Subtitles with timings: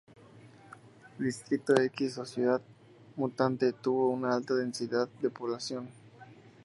[1.19, 2.59] Distrito X, o "Ciudad
[3.17, 5.87] Mutante", tuvo una alta densidad de población.